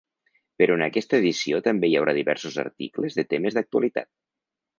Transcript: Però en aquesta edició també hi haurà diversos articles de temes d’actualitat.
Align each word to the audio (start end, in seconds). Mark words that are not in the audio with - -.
Però 0.61 0.77
en 0.77 0.83
aquesta 0.85 1.19
edició 1.23 1.59
també 1.67 1.91
hi 1.91 1.99
haurà 1.99 2.15
diversos 2.21 2.59
articles 2.65 3.19
de 3.21 3.27
temes 3.37 3.61
d’actualitat. 3.61 4.11